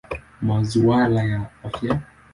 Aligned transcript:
Masuala 0.47 1.21
ya 1.31 1.41
Afya. 1.67 1.93